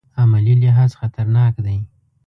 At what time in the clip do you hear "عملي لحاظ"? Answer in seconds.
0.21-0.91